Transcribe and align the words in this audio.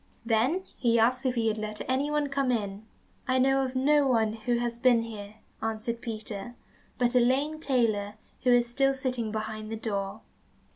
Then 0.25 0.63
he 0.77 0.97
asked 0.97 1.27
if 1.27 1.35
he 1.35 1.47
had 1.47 1.59
let 1.59 1.87
anyone 1.87 2.27
come 2.29 2.51
in. 2.51 2.87
"I 3.27 3.37
know 3.37 3.63
of 3.63 3.75
no 3.75 4.07
one 4.07 4.33
who 4.33 4.57
has 4.57 4.79
been 4.79 5.03
here," 5.03 5.35
answered 5.61 6.01
Peter, 6.01 6.55
"but 6.97 7.13
a 7.13 7.19
lame 7.19 7.59
tailor, 7.59 8.15
who 8.41 8.51
is 8.51 8.67
still 8.67 8.95
sitting 8.95 9.31
behind 9.31 9.71
the 9.71 9.77
door." 9.77 10.21